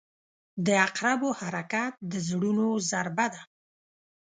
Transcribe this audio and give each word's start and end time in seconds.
•د 0.65 0.67
عقربو 0.85 1.29
حرکت 1.39 1.93
د 2.11 2.13
زړونو 2.27 2.67
ضربه 2.89 3.27
ده. 3.33 3.41